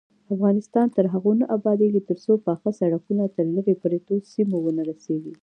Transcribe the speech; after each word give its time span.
افغانستان 0.33 0.87
تر 0.95 1.05
هغو 1.13 1.31
نه 1.39 1.45
ابادیږي، 1.57 2.01
ترڅو 2.09 2.33
پاخه 2.45 2.69
سړکونه 2.79 3.23
تر 3.35 3.45
لیرې 3.53 3.75
پرتو 3.83 4.13
سیمو 4.31 4.57
ونه 4.61 4.81
رسیږي. 4.89 5.33